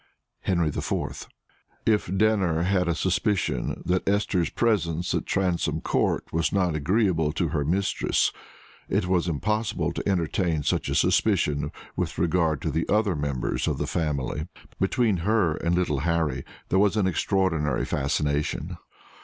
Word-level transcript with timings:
Henry 0.39 0.71
VI. 0.71 1.11
If 1.85 2.09
Denner 2.17 2.63
had 2.63 2.87
had 2.87 2.87
a 2.87 2.95
suspicion 2.95 3.83
that 3.85 4.09
Esther's 4.09 4.49
presence 4.49 5.13
at 5.13 5.27
Transome 5.27 5.79
Court 5.81 6.23
was 6.33 6.51
not 6.51 6.73
agreeable 6.75 7.31
to 7.33 7.49
her 7.49 7.63
mistress, 7.63 8.31
it 8.89 9.05
was 9.05 9.27
impossible 9.27 9.91
to 9.91 10.09
entertain 10.09 10.63
such 10.63 10.89
a 10.89 10.95
suspicion 10.95 11.71
with 11.95 12.17
regard 12.17 12.63
to 12.63 12.71
the 12.71 12.89
other 12.89 13.15
members 13.15 13.67
of 13.67 13.77
the 13.77 13.85
family. 13.85 14.47
Between 14.79 15.17
her 15.17 15.53
and 15.57 15.75
little 15.75 15.99
Harry 15.99 16.45
there 16.69 16.79
was 16.79 16.97
an 16.97 17.05
extraordinary 17.05 17.85
fascination. 17.85 18.77